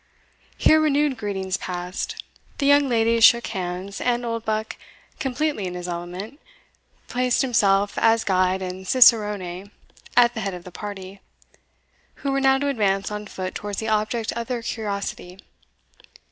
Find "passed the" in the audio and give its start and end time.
1.57-2.65